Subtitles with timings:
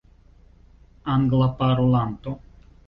[1.13, 2.31] anglaparolanto